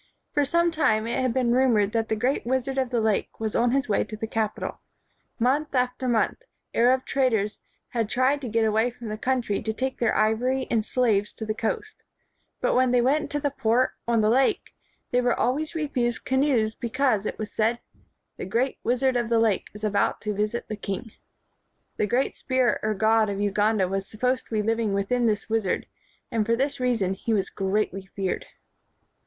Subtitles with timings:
[0.33, 3.55] For some time it had been rumored that the great wizard of the lake was
[3.55, 4.81] on his way to the capital.
[5.37, 6.41] Month after month,
[6.73, 10.65] Arab traders had tried to get away from the coun try to take their ivory
[10.71, 12.01] and slaves to the coast;
[12.61, 14.75] but, when they went to the £>ort ou 111 WHITE MAN OF WORK the lake,
[15.11, 17.77] they were always refused canoes because, it was said,
[18.37, 21.11] "The great wizard of the Lake is about to visit the king."
[21.97, 25.85] The great spirit or god of Uganda was supposed to be living within this wizard,
[26.31, 28.47] and for this reason he was greatly feared.